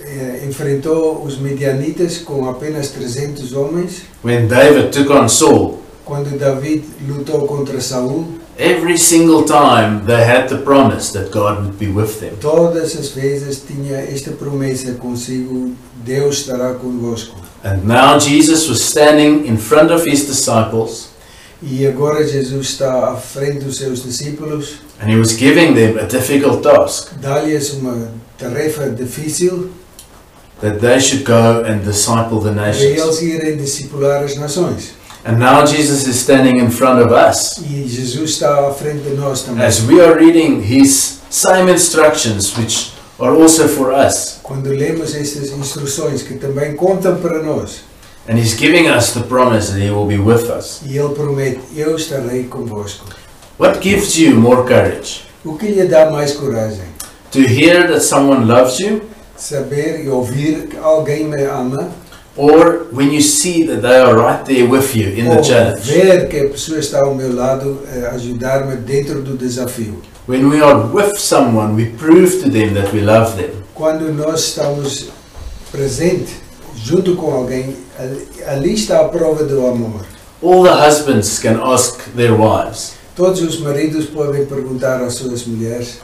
eh, 0.00 0.44
enfrentou 0.48 1.24
os 1.24 1.36
midianitas 1.36 2.18
com 2.18 2.48
apenas 2.48 2.90
300 2.92 3.52
homens, 3.54 4.02
when 4.22 4.46
David 4.46 4.92
took 4.92 5.12
on 5.12 5.28
Saul, 5.28 5.87
quando 6.08 6.38
David 6.38 6.84
lutou 7.06 7.46
contra 7.46 7.78
Saul, 7.82 8.24
every 8.58 8.96
single 8.96 9.44
time 9.44 10.06
they 10.06 10.24
had 10.24 10.48
the 10.48 10.56
promise 10.64 11.12
that 11.12 11.30
God 11.30 11.60
would 11.60 11.78
be 11.78 11.88
with 11.88 12.18
them. 12.18 12.34
todas 12.40 12.96
as 12.96 13.10
vezes 13.10 13.62
tinha 13.62 13.98
esta 13.98 14.30
promessa 14.30 14.94
consigo: 14.94 15.72
Deus 16.02 16.38
estará 16.38 16.72
convosco. 16.74 17.36
And 17.62 17.84
now 17.84 18.18
Jesus 18.18 18.68
was 18.68 18.80
standing 18.80 19.46
in 19.46 19.58
front 19.58 19.92
of 19.92 20.04
his 20.06 20.24
disciples 20.26 21.10
E 21.60 21.84
agora 21.86 22.26
Jesus 22.26 22.70
está 22.70 23.10
à 23.10 23.16
frente 23.16 23.64
dos 23.64 23.76
seus 23.76 24.02
discípulos, 24.02 24.76
and 25.02 25.10
he 25.10 25.16
was 25.16 25.32
giving 25.36 25.74
them 25.74 25.98
a 25.98 26.06
difficult 26.06 26.62
task 26.62 27.10
dá-lhes 27.20 27.74
uma 27.74 28.12
tarefa 28.38 28.88
difícil 28.88 29.68
that 30.60 30.78
they 30.80 30.98
should 31.00 31.24
go 31.24 31.64
and 31.66 31.80
disciple 31.84 32.40
the 32.40 32.52
nations. 32.52 32.96
eles 32.96 33.20
irem 33.20 33.56
discipular 33.56 34.22
as 34.24 34.36
nações. 34.36 34.97
And 35.24 35.38
now 35.38 35.64
Jesus 35.66 36.06
is 36.06 36.16
standing 36.20 36.58
in 36.58 36.70
front 36.70 37.00
of 37.04 37.12
us 37.12 37.58
E 37.58 37.86
Jesus 37.88 38.30
está 38.30 38.66
à 38.68 38.72
frente 38.72 39.00
de 39.02 39.14
nós 39.16 39.42
também. 39.42 39.64
as 39.66 39.80
we 39.82 40.00
are 40.00 40.14
reading 40.18 40.60
his 40.62 41.18
same 41.30 41.70
instructions, 41.70 42.56
which 42.56 42.92
are 43.18 43.34
also 43.34 43.66
for 43.68 43.92
us. 43.92 44.38
Quando 44.42 44.70
lemos 44.70 45.14
estas 45.14 45.50
instruções 45.50 46.22
que 46.22 46.34
também 46.34 46.74
contam 46.76 47.16
para 47.16 47.42
nós, 47.42 47.80
And 48.28 48.38
he's 48.38 48.54
giving 48.54 48.88
us 48.88 49.12
the 49.12 49.20
promise 49.22 49.72
that 49.72 49.80
he 49.80 49.90
will 49.90 50.06
be 50.06 50.18
with 50.18 50.50
us. 50.50 50.80
e 50.86 50.96
Ele 50.98 51.14
promete: 51.14 51.60
Eu 51.74 51.96
estarei 51.96 52.44
convosco. 52.44 53.06
What 53.58 53.80
gives 53.82 54.16
you 54.16 54.36
more 54.36 54.62
courage? 54.62 55.22
O 55.44 55.56
que 55.56 55.66
lhe 55.68 55.84
dá 55.86 56.10
mais 56.10 56.32
coragem? 56.32 56.84
To 57.32 57.40
hear 57.40 57.88
that 57.88 58.00
someone 58.02 58.44
loves 58.46 58.78
you, 58.78 59.00
Saber 59.36 60.04
e 60.04 60.08
ouvir 60.08 60.66
que 60.68 60.76
alguém 60.76 61.24
me 61.24 61.42
ama, 61.44 61.90
or 62.38 62.86
when 62.92 63.10
you 63.10 63.20
see 63.20 63.66
that 63.66 63.82
they 63.82 63.98
are 63.98 64.16
right 64.16 64.44
there 64.46 64.66
with 64.66 64.94
you 64.94 65.08
in 65.08 65.28
the 65.28 65.42
challenge? 65.42 65.80
ver 65.80 66.28
que 66.28 66.38
a 66.38 66.48
pessoa 66.48 66.78
está 66.78 67.00
ao 67.00 67.14
meu 67.14 67.34
lado 67.34 67.80
a 67.86 68.14
ajudar-me 68.14 68.76
dentro 68.76 69.22
do 69.22 69.36
desafio. 69.36 70.00
When 70.26 70.48
we 70.48 70.62
are 70.62 70.86
with 70.86 71.18
someone, 71.18 71.74
we 71.74 71.86
prove 71.86 72.40
to 72.42 72.48
them 72.48 72.74
that 72.74 72.92
we 72.92 73.00
love 73.00 73.36
them. 73.36 73.50
Quando 73.74 74.12
nós 74.12 74.40
estamos 74.40 75.08
presente 75.72 76.32
junto 76.76 77.16
com 77.16 77.32
alguém, 77.32 77.74
ali 78.46 78.74
está 78.74 79.00
a 79.00 79.08
prova 79.08 79.44
do 79.44 79.66
amor. 79.66 80.06
All 80.40 80.62
the 80.62 80.72
husbands 80.72 81.40
can 81.40 81.60
ask 81.60 81.98
their 82.14 82.32
wives, 82.32 82.92
Todos 83.16 83.42
os 83.42 83.58
maridos 83.58 84.06
podem 84.06 84.46
perguntar 84.46 85.02
às 85.02 85.14
suas 85.14 85.44
mulheres: 85.44 85.98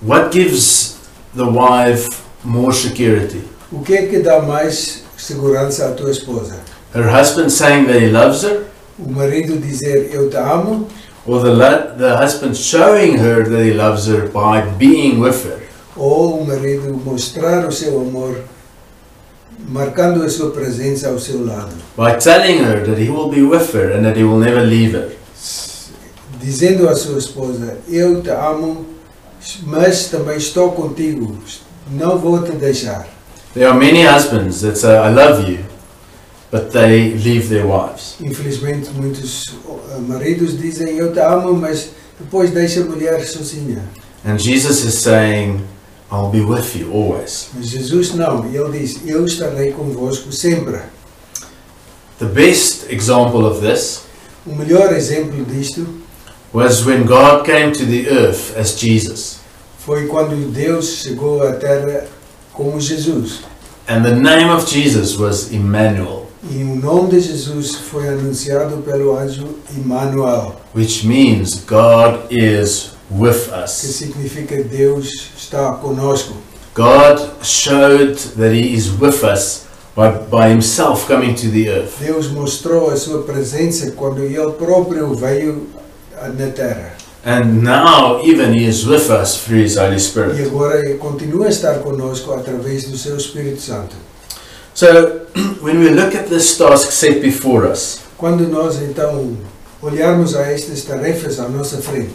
What 0.00 0.32
gives 0.32 0.96
the 1.36 1.42
wife 1.42 2.08
more 2.42 2.74
security? 2.74 3.42
O 3.70 3.82
que 3.82 3.92
é 3.92 4.06
que 4.06 4.20
dá 4.20 4.40
mais 4.40 5.02
segurança 5.16 5.86
à 5.86 5.90
tua 5.92 6.10
esposa? 6.10 6.56
Her 6.94 7.04
husband 7.08 7.50
saying 7.50 7.86
that 7.86 7.98
he 8.00 8.08
loves 8.10 8.42
her, 8.44 8.64
O 8.98 9.10
marido 9.10 9.58
dizer 9.58 10.10
eu 10.12 10.30
te 10.30 10.36
amo 10.38 10.86
or 11.26 11.42
the, 11.42 11.98
the 11.98 12.16
husband 12.16 12.54
showing 12.56 13.16
her 13.18 13.44
that 13.44 13.62
he 13.62 13.74
loves 13.74 14.06
her 14.08 14.28
by 14.28 14.62
being 14.78 15.20
with 15.20 15.44
her? 15.44 15.58
ou 15.96 16.40
o 16.42 16.46
marido 16.46 16.92
mostrar 17.04 17.66
o 17.66 17.72
seu 17.72 17.98
amor 18.00 18.36
marcando 19.68 20.22
a 20.22 20.28
sua 20.30 20.50
presença 20.50 21.08
ao 21.08 21.18
seu 21.18 21.44
lado, 21.44 21.74
By 21.96 22.16
telling 22.18 22.58
her 22.62 22.84
that 22.86 22.98
he 23.00 23.10
will 23.10 23.28
be 23.30 23.42
with 23.42 23.72
her 23.74 23.92
and 23.96 24.02
that 24.04 24.16
he 24.18 24.24
will 24.24 24.38
never 24.38 24.62
leave 24.64 24.94
her. 24.96 25.10
dizendo 26.40 26.88
à 26.88 26.94
sua 26.94 27.18
esposa 27.18 27.78
eu 27.88 28.22
te 28.22 28.30
amo, 28.30 28.86
mas 29.64 30.06
também 30.08 30.36
estou 30.36 30.72
contigo, 30.72 31.36
não 31.90 32.18
vou 32.18 32.42
te 32.42 32.52
deixar. 32.52 33.08
There 33.56 33.68
are 33.70 33.78
many 33.78 34.02
husbands 34.02 34.60
that 34.60 34.76
say, 34.76 34.98
I 34.98 35.08
love 35.08 35.48
you, 35.48 35.64
but 36.50 36.72
they 36.72 37.14
leave 37.14 37.48
their 37.48 37.66
wives. 37.66 38.16
Infelizmente 38.20 38.90
muitos 38.90 39.46
eh, 39.48 39.98
maridos 40.06 40.58
dizem 40.58 40.98
eu 40.98 41.10
te 41.14 41.20
amo, 41.20 41.54
mas 41.54 41.88
depois 42.20 42.50
deixa 42.50 42.82
a 42.82 42.84
mulher 42.84 43.26
sozinha. 43.26 43.82
And 44.26 44.38
Jesus 44.38 44.84
is 44.84 44.98
saying, 44.98 45.66
I'll 46.12 46.30
be 46.30 46.42
with 46.42 46.76
you 46.76 46.92
always. 46.92 47.48
Mas 47.54 47.68
Jesus 47.70 48.12
não, 48.12 48.44
ele 48.44 48.78
diz 48.78 49.00
eu 49.06 49.24
estarei 49.24 49.72
convosco 49.72 50.30
sempre. 50.30 50.82
The 52.18 52.26
best 52.26 52.92
example 52.92 53.46
of 53.46 53.62
this 53.66 54.02
O 54.46 54.54
melhor 54.54 54.92
exemplo 54.92 55.42
disto 55.46 55.86
was 56.52 56.84
when 56.84 57.04
God 57.06 57.46
came 57.46 57.72
to 57.72 57.86
the 57.86 58.06
earth 58.10 58.54
as 58.54 58.78
Jesus. 58.78 59.38
foi 59.78 60.06
quando 60.08 60.52
Deus 60.52 60.98
chegou 60.98 61.42
à 61.42 61.52
terra 61.54 62.06
como 62.56 62.80
Jesus. 62.80 63.42
And 63.88 64.04
the 64.04 64.14
name 64.14 64.48
of 64.50 64.66
Jesus 64.66 65.16
was 65.16 65.52
Emmanuel, 65.52 66.26
E 66.48 66.62
o 66.62 66.76
nome 66.76 67.10
de 67.10 67.20
Jesus 67.20 67.74
foi 67.74 68.08
anunciado 68.08 68.76
pelo 68.78 69.16
anjo 69.18 69.48
Emmanuel, 69.76 70.54
which 70.74 71.04
means 71.04 71.56
God 71.66 72.26
is 72.30 72.92
with 73.10 73.48
us. 73.52 73.80
que 73.80 73.88
significa 73.88 74.62
Deus 74.62 75.08
está 75.36 75.72
conosco. 75.80 76.34
God 76.74 77.18
showed 77.42 78.16
that 78.36 78.52
He 78.52 78.74
is 78.74 78.90
with 78.90 79.24
us 79.24 79.66
by, 79.96 80.10
by 80.30 80.48
Himself 80.48 81.06
coming 81.08 81.34
to 81.34 81.48
the 81.48 81.68
earth. 81.68 81.98
Deus 82.00 82.28
mostrou 82.30 82.90
a 82.90 82.96
sua 82.96 83.22
presença 83.22 83.90
quando 83.92 84.22
ele 84.22 84.52
próprio 84.52 85.14
veio 85.14 85.66
na 86.38 86.48
terra. 86.50 86.94
And 87.26 87.64
now, 87.64 88.22
even 88.22 88.54
He 88.54 88.66
is 88.66 88.86
with 88.86 89.10
us 89.10 89.44
through 89.44 89.64
His 89.64 89.76
Holy 89.76 89.98
Spirit. 89.98 90.38
E 90.38 90.44
agora 90.44 90.78
ele 90.78 90.94
continua 90.94 91.46
a 91.46 91.48
estar 91.48 91.80
conosco 91.80 92.32
através 92.32 92.84
do 92.84 92.96
seu 92.96 93.16
Espírito 93.16 93.60
Santo. 93.60 93.96
So, 94.72 95.26
when 95.60 95.80
we 95.80 95.90
look 95.90 96.14
at 96.14 96.28
this 96.28 96.56
task 96.56 96.92
set 96.92 97.20
before 97.20 97.66
us, 97.66 97.98
Quando 98.16 98.46
nós 98.46 98.80
então 98.80 99.36
olharmos 99.82 100.36
a 100.36 100.42
estas 100.52 100.84
tarefas 100.84 101.40
à 101.40 101.48
nossa 101.48 101.78
frente, 101.78 102.14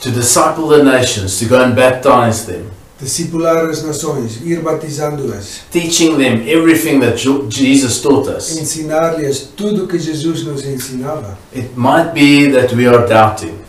to 0.00 0.12
disciple 0.12 0.68
the 0.68 0.84
nations, 0.84 1.40
to 1.40 1.46
go 1.46 1.56
and 1.56 1.74
baptize 1.74 2.46
them, 2.46 2.66
discipular 3.00 3.68
as 3.68 3.82
nações, 3.82 4.40
ir 4.44 4.60
batizando-as, 4.60 5.62
teaching 5.72 6.16
them 6.18 6.48
everything 6.48 7.00
that 7.00 7.16
Jesus 7.48 8.00
taught 8.00 8.28
us, 8.28 8.56
ensinar-lhes 8.56 9.40
tudo 9.56 9.88
que 9.88 9.98
Jesus 9.98 10.44
nos 10.44 10.64
ensinava, 10.64 11.36
it 11.52 11.70
might 11.74 12.12
be 12.14 12.48
that 12.52 12.72
we 12.72 12.86
are 12.86 13.08
doubting. 13.08 13.65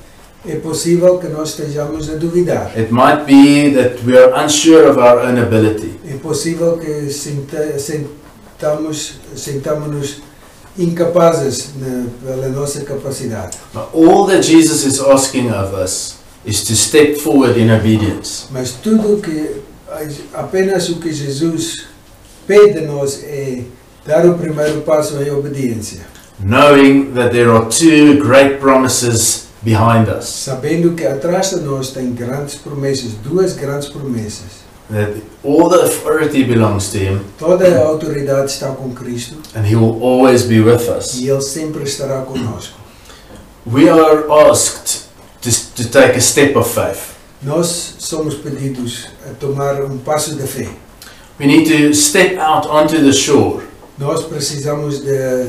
É 0.48 0.56
possível 0.56 1.18
que 1.18 1.28
nós 1.28 1.50
estejamos 1.50 2.10
a 2.10 2.16
duvidar. 2.16 2.72
It 2.78 2.92
might 2.92 3.26
be 3.26 3.74
that 3.76 3.98
we 4.06 4.18
are 4.18 4.34
unsure 4.44 4.88
of 4.88 4.98
our 4.98 5.20
own 5.20 5.40
ability. 5.40 5.96
É 6.10 6.18
possível 6.18 6.78
que 6.78 7.12
sentamos, 7.12 9.14
sentamos-nos 9.36 10.22
incapazes 10.78 11.72
na, 11.80 12.06
pela 12.24 12.50
nossa 12.50 12.82
capacidade. 12.82 13.58
But 13.74 13.90
all 13.94 14.26
that 14.28 14.44
Jesus 14.44 14.86
is 14.86 15.00
asking 15.00 15.52
of 15.52 15.74
us 15.74 16.18
is 16.46 16.64
to 16.64 16.76
step 16.76 17.16
forward 17.16 17.60
in 17.60 17.72
obedience. 17.72 18.46
Mas 18.52 18.72
tudo 18.72 19.22
que 19.22 19.62
apenas 20.34 20.90
o 20.90 21.00
que 21.00 21.12
Jesus 21.12 21.88
pede 22.46 22.80
de 22.80 22.86
nós 22.86 23.24
é 23.24 23.64
dar 24.06 24.26
o 24.26 24.38
primeiro 24.38 24.82
passo 24.82 25.22
em 25.22 25.32
obediência, 25.32 26.02
knowing 26.40 27.12
that 27.14 27.32
there 27.32 27.50
are 27.50 27.66
two 27.66 28.24
great 28.24 28.60
promises 28.60 29.47
behind 29.64 30.08
us. 30.10 30.26
sabendo 30.26 30.94
que 30.96 31.06
atrás 31.06 31.50
de 31.52 31.58
nós 31.62 31.92
tem 31.92 32.14
grandes 32.14 32.56
promessas, 32.56 33.12
duas 33.24 33.54
grandes 33.54 33.90
promessas. 33.90 34.66
That 34.90 35.22
all 35.44 35.68
the 35.70 35.84
authority 35.84 36.44
belongs 36.46 36.90
to 36.92 36.98
Him, 36.98 37.20
Toda 37.38 37.68
a 37.68 37.86
autoridade 37.86 38.52
está 38.52 38.70
com 38.72 38.92
Cristo 38.94 39.36
and 39.54 39.64
He 39.66 39.76
will 39.76 40.02
always 40.02 40.44
be 40.44 40.62
with 40.62 40.88
us. 40.90 41.16
e 41.16 41.28
Ele 41.30 41.42
sempre 41.42 41.84
estará 41.84 42.22
conosco. 42.22 42.78
We 43.66 43.90
are 43.90 44.26
asked 44.50 45.08
to, 45.42 45.50
to 45.76 45.90
take 45.90 46.18
a 46.18 46.22
step 46.22 46.56
of 46.56 46.70
faith. 46.74 47.18
Nós 47.44 47.96
somos 48.00 48.36
pedidos 48.36 49.08
a 49.30 49.34
tomar 49.34 49.82
um 49.84 49.98
passo 49.98 50.36
de 50.36 50.48
fé. 50.48 50.70
We 51.40 51.46
need 51.48 51.66
to 51.70 51.94
step 51.94 52.38
out 52.40 52.68
onto 52.70 52.96
the 52.98 53.12
shore, 53.12 53.64
Nós 53.98 54.24
precisamos 54.24 55.02
de 55.04 55.48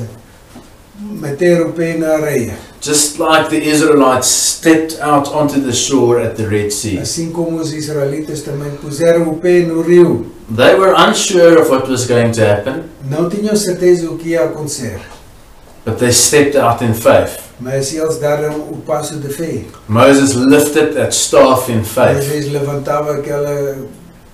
meter 0.99 1.62
o 1.62 1.73
pé 1.73 1.97
na 1.97 2.09
areia, 2.14 2.59
just 2.81 3.19
like 3.19 3.49
the 3.51 3.59
Israelites 3.69 4.27
stepped 4.29 5.01
out 5.01 5.29
onto 5.35 5.61
the 5.61 5.73
shore 5.73 6.21
at 6.23 6.37
the 6.37 6.47
Red 6.47 6.71
Sea. 6.71 6.99
assim 6.99 7.31
como 7.31 7.59
os 7.61 7.73
israelitas 7.73 8.43
também 8.43 8.71
puseram 8.81 9.29
o 9.29 9.37
pé 9.38 9.61
no 9.61 9.81
rio. 9.83 10.27
They 10.55 10.75
were 10.77 10.95
unsure 10.95 11.61
of 11.61 11.71
what 11.71 11.91
was 11.91 12.07
going 12.07 12.33
to 12.33 12.41
happen, 12.43 12.85
Não 13.11 13.29
tinham 13.29 13.55
certeza 13.57 14.09
o 14.11 14.17
que 14.17 14.31
ia 14.31 14.45
acontecer, 14.45 15.01
but 15.85 15.97
they 15.99 16.12
stepped 16.12 16.57
out 16.57 16.83
in 16.85 16.95
faith. 16.95 17.38
mas 17.61 17.93
eles 17.93 18.17
deram 18.19 18.55
o 18.71 18.77
passo 18.87 19.17
de 19.17 19.29
fé. 19.29 19.62
Moses 19.88 20.35
lifted 20.35 20.95
that 20.95 21.12
staff 21.14 21.71
in 21.73 21.83
faith, 21.85 22.25
vezes 22.29 22.53
levantava 22.53 23.14
aquela 23.14 23.77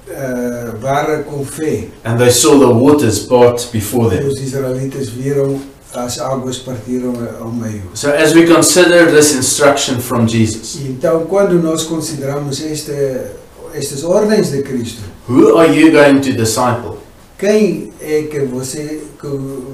eh, 0.09 0.70
vara 0.80 1.22
com 1.22 1.44
fé. 1.44 1.88
and 2.04 2.18
they 2.18 2.30
saw 2.30 2.59
the 2.59 2.66
waters 2.72 3.20
part 3.20 3.66
before 3.72 4.14
E 4.14 4.18
them. 4.18 4.28
os 4.28 4.38
israelitas 4.40 5.09
viram 5.09 5.59
as 5.94 6.18
águas 6.18 6.59
partiram 6.59 7.12
ao 7.40 7.50
meio. 7.50 7.83
So, 7.94 8.09
as 8.09 8.35
we 8.35 8.46
consider 8.46 9.11
this 9.12 9.35
instruction 9.35 10.00
from 10.00 10.26
Jesus, 10.26 10.78
então, 10.87 11.24
quando 11.26 11.54
nós 11.62 11.85
consideramos 11.85 12.61
esta, 12.62 13.33
estas 13.72 14.02
ordens 14.02 14.50
de 14.50 14.62
Cristo, 14.62 15.02
who 15.28 15.57
are 15.57 15.72
you 15.72 15.92
going 15.92 16.20
to 16.20 16.33
disciple? 16.33 16.98
quem 17.38 17.92
é 18.00 18.22
que 18.22 18.40
você 18.40 19.02
que 19.20 19.28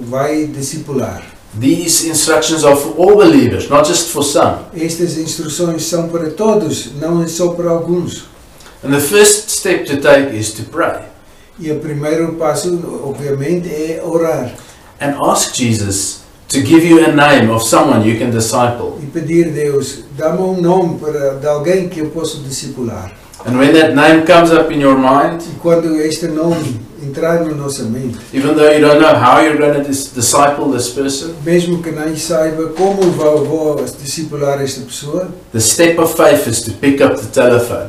vai 0.08 0.46
discipular? 0.46 1.24
These 1.58 2.08
instructions 2.08 2.64
are 2.64 2.76
for 2.76 2.94
all 2.96 3.16
believers, 3.16 3.68
not 3.68 3.86
just 3.88 4.10
for 4.10 4.22
some. 4.22 4.58
Estas 4.74 5.18
instruções 5.18 5.84
são 5.84 6.08
para 6.08 6.30
todos, 6.30 6.92
não 7.00 7.22
é 7.22 7.28
só 7.28 7.48
para 7.48 7.70
alguns. 7.70 8.28
And 8.82 8.90
the 8.90 9.00
first 9.00 9.50
step 9.50 9.84
to 9.86 10.00
take 10.00 10.36
is 10.36 10.52
to 10.52 10.62
pray 10.64 11.02
E 11.58 11.70
o 11.70 11.78
primeiro 11.80 12.34
passo, 12.34 12.80
obviamente, 13.04 13.68
é 13.68 14.00
orar 14.02 14.54
and 15.00 15.14
ask 15.22 15.54
Jesus 15.54 16.20
to 16.48 16.60
give 16.60 16.84
you 16.84 17.04
a 17.04 17.12
name 17.12 17.50
of 17.50 17.62
someone 17.62 18.04
you 18.04 18.18
can 18.18 18.30
disciple. 18.30 18.98
e 19.02 19.06
pedir 19.06 19.46
a 19.48 19.50
Deus, 19.50 20.04
dá-me 20.16 20.40
um 20.42 20.60
nome 20.60 20.98
para, 20.98 21.34
de 21.34 21.46
alguém 21.46 21.88
que 21.88 22.00
eu 22.00 22.10
possa 22.10 22.38
discipular. 22.38 23.12
And 23.46 23.56
when 23.56 23.72
that 23.72 23.94
name 23.94 24.26
comes 24.26 24.50
up 24.52 24.70
in 24.72 24.80
your 24.80 24.98
mind, 24.98 25.40
E 25.42 25.58
quando 25.60 25.96
este 26.00 26.26
nome 26.28 26.78
entrar 27.02 27.40
na 27.42 27.54
nossa 27.54 27.84
mente, 27.84 28.18
even 28.34 28.54
though 28.54 28.70
you 28.70 28.80
don't 28.80 29.00
know 29.00 29.14
how 29.14 29.40
you're 29.40 29.56
going 29.56 29.72
to 29.72 29.82
dis- 29.88 30.12
disciple 30.12 30.70
this 30.70 30.90
person, 30.90 31.30
mesmo 31.42 31.82
que 31.82 31.90
nem 31.90 32.14
saiba 32.16 32.68
como 32.76 33.00
vou, 33.12 33.44
vou 33.46 33.76
discipular 34.02 34.60
esta 34.60 34.82
pessoa, 34.82 35.28
the 35.52 35.60
step 35.60 35.98
of 35.98 36.14
faith 36.14 36.46
is 36.46 36.60
to 36.60 36.72
pick 36.72 37.00
up 37.02 37.16
the 37.16 37.28
telephone 37.28 37.88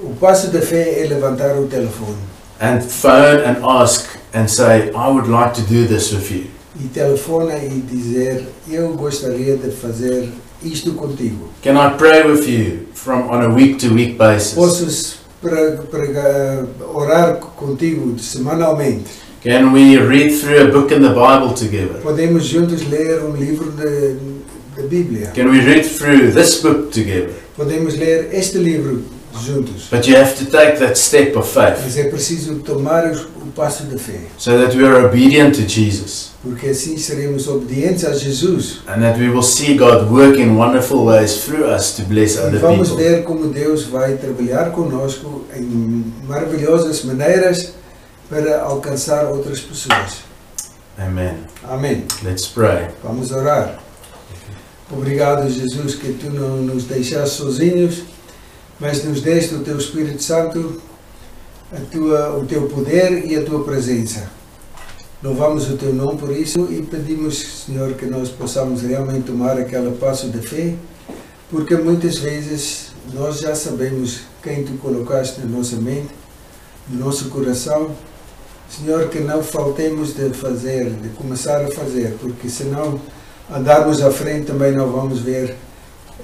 o 0.00 0.12
passo 0.16 0.48
da 0.48 0.60
fé 0.60 1.00
é 1.04 1.06
levantar 1.06 1.56
o 1.56 1.68
telefone 1.68 2.16
and 2.60 2.80
phone 2.80 3.44
and 3.46 3.64
ask 3.64 4.04
and 4.34 4.48
say, 4.48 4.90
I 4.94 5.08
would 5.08 5.28
like 5.28 5.54
to 5.54 5.62
do 5.62 5.86
this 5.86 6.12
with 6.12 6.30
you. 6.30 6.44
e 6.80 6.88
telefona 6.88 7.58
e 7.58 7.68
dizer, 7.80 8.46
eu 8.70 8.94
gostaria 8.94 9.56
de 9.56 9.70
fazer 9.70 10.28
isto 10.62 10.92
contigo. 10.94 11.50
Can 11.62 11.76
I 11.76 11.96
pray 11.96 12.22
with 12.22 12.48
you 12.48 12.86
from 12.94 13.28
on 13.28 13.42
a 13.42 13.48
week 13.48 13.78
to 13.80 13.92
week 13.94 14.16
basis? 14.16 14.54
Posso 14.54 15.18
pregar- 15.42 16.66
orar 16.94 17.36
contigo 17.56 18.18
semanalmente. 18.18 19.10
Can 19.42 19.72
we 19.72 19.98
read 19.98 20.30
through 20.40 20.68
a 20.68 20.70
book 20.70 20.92
in 20.92 21.02
the 21.02 21.08
Bible 21.10 21.52
together? 21.54 22.00
Podemos 22.00 22.44
juntos 22.44 22.88
ler 22.88 23.22
um 23.24 23.34
livro 23.36 23.70
de 23.72 24.16
Bíblia. 24.88 25.32
Can 25.34 25.50
we 25.50 25.60
read 25.60 25.84
through 25.84 26.30
this 26.32 26.60
book 26.62 26.90
together? 26.92 27.32
Podemos 27.56 27.96
ler 27.98 28.30
este 28.32 28.58
livro 28.58 29.02
juntos. 29.40 29.88
But 29.90 30.06
you 30.08 30.16
have 30.16 30.34
to 30.36 30.44
take 30.46 30.78
that 30.78 30.96
step 30.98 31.36
of 31.36 31.48
faith 31.48 31.78
Mas 31.82 31.96
é 31.96 32.04
preciso 32.04 32.56
tomar 32.60 33.10
o 33.12 33.46
passo 33.54 33.84
da 33.84 33.98
fé, 33.98 34.20
so 34.38 34.50
that 34.58 34.76
we 34.76 34.84
are 34.84 35.04
obedient 35.06 35.54
to 35.56 35.62
Jesus 35.68 36.32
porque 36.42 36.66
assim 36.70 36.98
seremos 36.98 37.46
obedientes 37.46 38.04
a 38.04 38.12
Jesus. 38.14 38.80
and 38.88 39.00
that 39.00 39.16
we 39.16 39.28
will 39.28 39.42
see 39.44 39.76
God 39.76 40.10
work 40.10 40.36
in 40.40 40.56
wonderful 40.56 41.04
ways 41.06 41.44
through 41.44 41.64
us 41.64 41.94
to 41.94 42.02
bless 42.02 42.34
E 42.34 42.40
other 42.40 42.58
vamos 42.58 42.88
people. 42.90 43.04
ver 43.04 43.22
como 43.22 43.46
Deus 43.48 43.84
vai 43.84 44.16
trabalhar 44.16 44.72
conosco 44.72 45.44
em 45.56 46.04
maravilhosas 46.26 47.04
maneiras 47.04 47.74
para 48.28 48.60
alcançar 48.62 49.26
outras 49.26 49.60
pessoas. 49.60 50.24
Amen. 50.98 51.34
Amém. 51.62 52.04
Let's 52.24 52.46
pray. 52.46 52.88
Vamos 53.04 53.30
orar. 53.30 53.78
Obrigado, 54.90 55.48
Jesus, 55.48 55.94
que 55.94 56.12
tu 56.14 56.28
não 56.30 56.56
nos 56.58 56.84
deixaste 56.84 57.36
sozinhos, 57.36 58.02
mas 58.82 59.04
nos 59.04 59.20
deste 59.20 59.54
o 59.54 59.60
teu 59.60 59.78
Espírito 59.78 60.20
Santo, 60.20 60.82
tua, 61.92 62.36
o 62.36 62.44
teu 62.44 62.62
poder 62.68 63.24
e 63.30 63.36
a 63.36 63.44
tua 63.44 63.62
presença. 63.62 64.28
Louvamos 65.22 65.70
o 65.70 65.76
teu 65.76 65.94
nome 65.94 66.18
por 66.18 66.36
isso 66.36 66.66
e 66.68 66.82
pedimos, 66.82 67.64
Senhor, 67.64 67.92
que 67.92 68.06
nós 68.06 68.28
possamos 68.30 68.82
realmente 68.82 69.26
tomar 69.26 69.56
aquele 69.56 69.92
passo 69.92 70.28
de 70.30 70.40
fé, 70.40 70.74
porque 71.48 71.76
muitas 71.76 72.18
vezes 72.18 72.88
nós 73.14 73.38
já 73.38 73.54
sabemos 73.54 74.22
quem 74.42 74.64
tu 74.64 74.72
colocaste 74.78 75.40
na 75.42 75.46
nossa 75.46 75.76
mente, 75.76 76.10
no 76.88 77.04
nosso 77.04 77.26
coração. 77.26 77.92
Senhor, 78.68 79.08
que 79.10 79.20
não 79.20 79.44
faltemos 79.44 80.12
de 80.12 80.30
fazer, 80.30 80.90
de 80.90 81.08
começar 81.10 81.64
a 81.64 81.70
fazer, 81.70 82.16
porque 82.20 82.48
senão 82.48 83.00
andarmos 83.48 84.02
à 84.02 84.10
frente 84.10 84.46
também 84.46 84.72
não 84.72 84.90
vamos 84.90 85.20
ver 85.20 85.54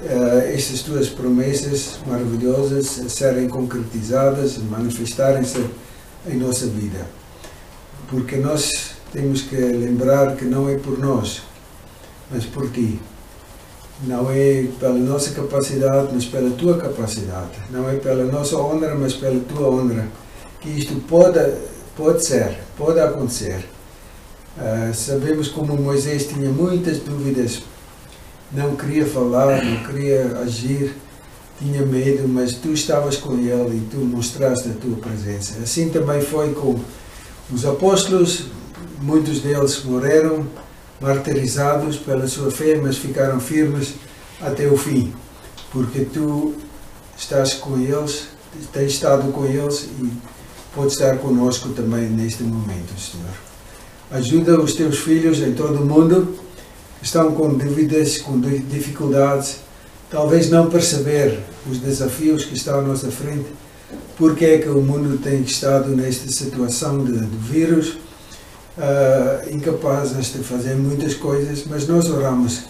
eh, 0.03 0.53
estas 0.55 0.81
tuas 0.81 1.09
promessas 1.09 1.99
maravilhosas 2.07 2.85
serem 3.09 3.47
concretizadas, 3.47 4.57
manifestarem-se 4.57 5.65
em 6.27 6.37
nossa 6.37 6.67
vida. 6.67 7.05
Porque 8.09 8.37
nós 8.37 8.91
temos 9.11 9.41
que 9.41 9.55
lembrar 9.55 10.35
que 10.35 10.45
não 10.45 10.69
é 10.69 10.77
por 10.77 10.97
nós, 10.97 11.41
mas 12.31 12.45
por 12.45 12.69
ti. 12.71 12.99
Não 14.03 14.31
é 14.31 14.65
pela 14.79 14.93
nossa 14.93 15.31
capacidade, 15.31 16.09
mas 16.13 16.25
pela 16.25 16.51
tua 16.51 16.77
capacidade. 16.77 17.51
Não 17.69 17.89
é 17.89 17.95
pela 17.95 18.23
nossa 18.23 18.55
honra, 18.57 18.95
mas 18.95 19.13
pela 19.13 19.39
tua 19.41 19.69
honra. 19.69 20.07
Que 20.61 20.69
isto 20.69 20.95
pode, 21.07 21.39
pode 21.97 22.23
ser, 22.23 22.57
pode 22.77 22.99
acontecer. 22.99 23.65
Ah, 24.57 24.91
sabemos 24.93 25.49
como 25.49 25.75
Moisés 25.75 26.27
tinha 26.27 26.49
muitas 26.49 26.99
dúvidas, 26.99 27.61
não 28.51 28.75
queria 28.75 29.05
falar, 29.05 29.63
não 29.63 29.83
queria 29.83 30.39
agir, 30.39 30.95
tinha 31.59 31.85
medo, 31.85 32.27
mas 32.27 32.53
tu 32.53 32.71
estavas 32.71 33.17
com 33.17 33.33
ele 33.33 33.77
e 33.77 33.87
tu 33.91 33.97
mostraste 33.97 34.69
a 34.69 34.73
tua 34.73 34.95
presença. 34.97 35.59
Assim 35.61 35.89
também 35.89 36.21
foi 36.21 36.53
com 36.53 36.79
os 37.51 37.65
apóstolos, 37.65 38.45
muitos 39.01 39.41
deles 39.41 39.83
morreram 39.83 40.47
martirizados 40.99 41.97
pela 41.97 42.27
sua 42.27 42.49
fé, 42.49 42.75
mas 42.75 42.97
ficaram 42.97 43.39
firmes 43.39 43.93
até 44.41 44.67
o 44.67 44.77
fim, 44.77 45.13
porque 45.71 46.01
tu 46.01 46.55
estás 47.17 47.53
com 47.53 47.77
eles, 47.79 48.27
tens 48.73 48.93
estado 48.93 49.31
com 49.31 49.45
eles 49.45 49.87
e 50.01 50.11
podes 50.73 50.93
estar 50.93 51.17
conosco 51.17 51.69
também 51.69 52.09
neste 52.09 52.43
momento, 52.43 52.97
Senhor. 52.99 53.27
Ajuda 54.11 54.59
os 54.59 54.73
teus 54.73 54.99
filhos 54.99 55.39
em 55.39 55.53
todo 55.53 55.81
o 55.81 55.85
mundo 55.85 56.39
estão 57.01 57.31
com 57.31 57.53
dúvidas, 57.53 58.17
com 58.17 58.39
di- 58.39 58.59
dificuldades, 58.59 59.57
talvez 60.09 60.49
não 60.49 60.69
perceber 60.69 61.39
os 61.69 61.79
desafios 61.79 62.43
que 62.45 62.55
estão 62.55 62.79
à 62.79 62.81
nossa 62.81 63.09
frente, 63.11 63.45
porque 64.17 64.45
é 64.45 64.57
que 64.57 64.69
o 64.69 64.81
mundo 64.81 65.17
tem 65.17 65.41
estado 65.41 65.89
nesta 65.95 66.29
situação 66.31 67.03
de, 67.03 67.13
de 67.19 67.37
vírus, 67.37 67.97
ah, 68.77 69.41
incapazes 69.51 70.33
de 70.33 70.39
fazer 70.39 70.75
muitas 70.75 71.13
coisas, 71.13 71.63
mas 71.69 71.87
nós 71.87 72.09
oramos 72.09 72.61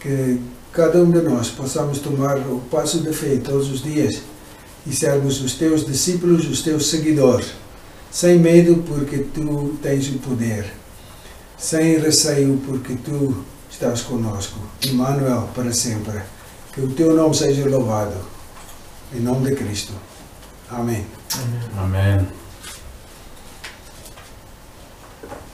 que 0.00 0.38
cada 0.72 0.98
um 1.02 1.10
de 1.10 1.20
nós 1.22 1.48
possamos 1.48 1.98
tomar 1.98 2.36
o 2.38 2.60
passo 2.70 2.98
de 3.00 3.12
fé 3.12 3.36
todos 3.42 3.70
os 3.70 3.82
dias 3.82 4.20
e 4.86 4.92
sermos 4.94 5.40
os 5.42 5.54
teus 5.54 5.86
discípulos, 5.86 6.48
os 6.48 6.62
teus 6.62 6.88
seguidores, 6.90 7.52
sem 8.10 8.38
medo, 8.38 8.82
porque 8.86 9.18
tu 9.18 9.76
tens 9.82 10.08
o 10.08 10.18
poder, 10.18 10.66
sem 11.56 11.98
receio, 11.98 12.60
porque 12.66 12.94
tu 13.04 13.34
estás 13.74 14.02
conosco. 14.02 14.60
Emmanuel, 14.86 15.48
para 15.54 15.72
sempre. 15.72 16.22
Que 16.72 16.80
o 16.80 16.90
teu 16.92 17.14
nome 17.14 17.34
seja 17.34 17.68
louvado. 17.68 18.14
Em 19.12 19.20
nome 19.20 19.50
de 19.50 19.56
Cristo. 19.56 19.92
Amém. 20.70 21.04
Amém. 21.76 22.26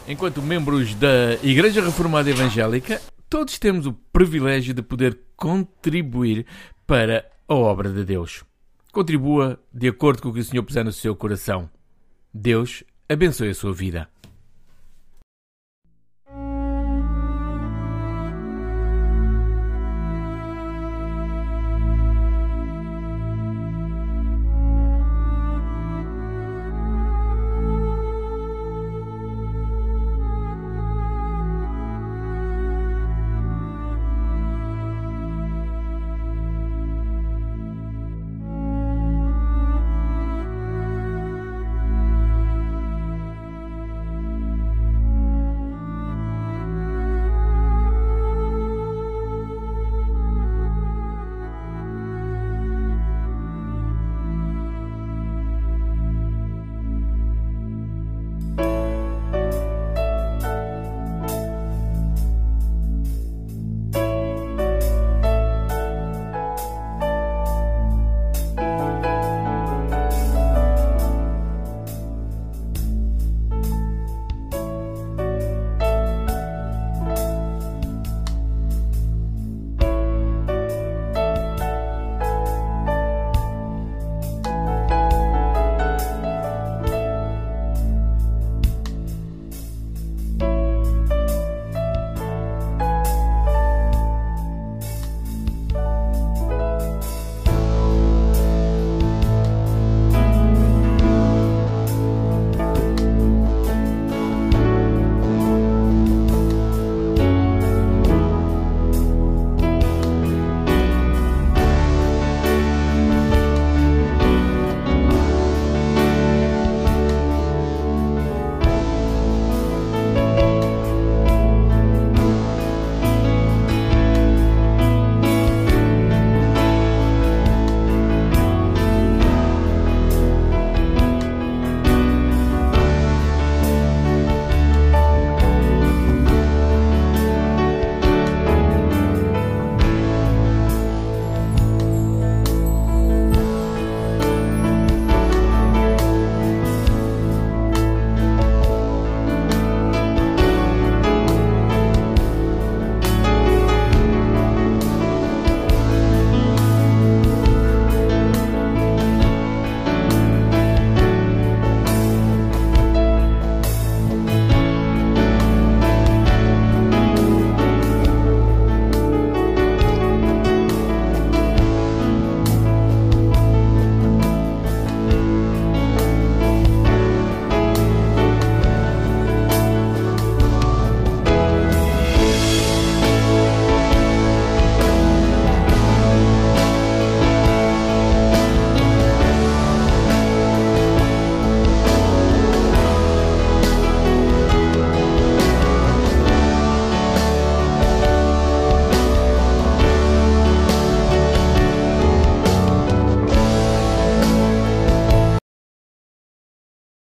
Enquanto 0.06 0.42
membros 0.42 0.94
da 0.94 1.34
Igreja 1.42 1.82
Reformada 1.82 2.28
Evangélica, 2.28 3.00
todos 3.28 3.58
temos 3.58 3.86
o 3.86 3.92
privilégio 4.12 4.74
de 4.74 4.82
poder 4.82 5.18
contribuir 5.36 6.46
para 6.86 7.24
a 7.48 7.54
obra 7.54 7.90
de 7.90 8.04
Deus. 8.04 8.44
Contribua 8.92 9.58
de 9.72 9.88
acordo 9.88 10.22
com 10.22 10.28
o 10.28 10.34
que 10.34 10.40
o 10.40 10.44
Senhor 10.44 10.62
puser 10.62 10.84
no 10.84 10.92
seu 10.92 11.14
coração. 11.16 11.70
Deus 12.34 12.82
abençoe 13.08 13.50
a 13.50 13.54
sua 13.54 13.72
vida. 13.72 14.08